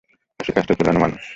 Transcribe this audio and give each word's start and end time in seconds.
ফাঁসিকাষ্ঠে 0.39 0.73
ঝোলানো 0.79 0.99
মানুষ। 0.99 1.23